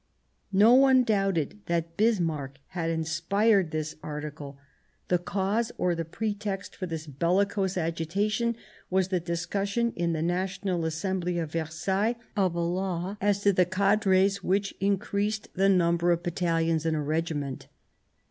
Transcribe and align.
No 0.55 0.73
one 0.73 1.03
doubted 1.03 1.59
that 1.67 1.95
Bismarck 1.95 2.57
had 2.69 2.89
inspired 2.89 3.69
this 3.69 3.93
179 4.01 4.53
Bismarck 4.55 4.57
article. 4.57 4.57
The 5.09 5.19
cause 5.23 5.71
or 5.77 5.93
the 5.93 6.05
pretext 6.05 6.75
for 6.75 6.87
this 6.87 7.05
bellicose 7.05 7.77
agitation 7.77 8.55
was 8.89 9.09
the 9.09 9.19
discussion 9.19 9.93
in 9.95 10.13
the 10.13 10.23
National 10.23 10.83
As 10.87 10.95
sembly 10.95 11.39
of 11.39 11.51
Versailles 11.51 12.15
of 12.35 12.55
a 12.55 12.61
law 12.61 13.17
as 13.21 13.43
to 13.43 13.53
the 13.53 13.65
cadres 13.67 14.41
which 14.43 14.73
increased 14.79 15.49
the 15.53 15.69
number 15.69 16.09
of 16.09 16.23
battalions 16.23 16.83
in 16.87 16.95
a 16.95 17.03
regiment. 17.03 17.67